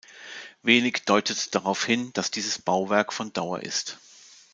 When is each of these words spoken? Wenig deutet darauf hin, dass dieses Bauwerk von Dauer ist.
Wenig 0.63 1.05
deutet 1.05 1.53
darauf 1.53 1.85
hin, 1.85 2.11
dass 2.13 2.31
dieses 2.31 2.57
Bauwerk 2.57 3.13
von 3.13 3.31
Dauer 3.33 3.59
ist. 3.61 3.99